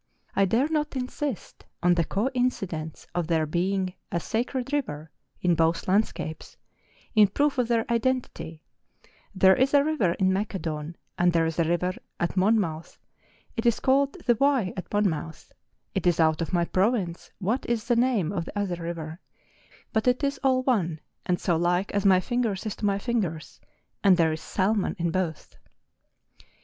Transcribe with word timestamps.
I 0.35 0.45
dare 0.45 0.67
not 0.67 0.95
insist 0.95 1.67
on 1.83 1.93
the 1.93 2.03
coincidence 2.03 3.05
of 3.13 3.27
there 3.27 3.45
being" 3.45 3.93
a 4.11 4.19
sacred 4.19 4.73
river" 4.73 5.11
in 5.43 5.53
both 5.53 5.87
landscapes, 5.87 6.57
in 7.13 7.27
proof 7.27 7.59
of 7.59 7.67
their 7.67 7.85
identity,'' 7.87 8.63
there 9.35 9.55
is 9.55 9.75
a 9.75 9.83
river 9.83 10.13
in 10.13 10.33
Macedon, 10.33 10.95
and 11.19 11.31
there 11.33 11.45
is 11.45 11.59
a 11.59 11.65
river 11.69 11.93
at 12.19 12.35
Monmouth; 12.35 12.97
it 13.55 13.67
is 13.67 13.79
called 13.79 14.13
the 14.25 14.33
Wye 14.33 14.73
at 14.75 14.89
Mon¬ 14.89 15.05
mouth; 15.05 15.53
it 15.93 16.07
is 16.07 16.19
out 16.19 16.41
of 16.41 16.51
my 16.51 16.65
province 16.65 17.29
what 17.37 17.63
is 17.67 17.85
the 17.85 17.95
name 17.95 18.31
of 18.31 18.45
202 18.45 18.59
MOUNTAIN 18.59 18.61
ADVENTUKES. 18.63 18.69
the 18.69 18.83
other 18.83 18.83
river, 19.11 19.19
but 19.93 20.07
it 20.07 20.23
is 20.23 20.39
all 20.43 20.63
one, 20.63 20.99
and 21.27 21.39
so 21.39 21.55
like 21.55 21.91
as 21.91 22.07
my 22.07 22.19
fingers 22.19 22.65
is 22.65 22.75
to 22.77 22.87
my 22.87 22.97
fingers, 22.97 23.61
and 24.03 24.17
there 24.17 24.33
is 24.33 24.41
salmon 24.41 24.95
in 24.97 25.11
both! 25.11 25.57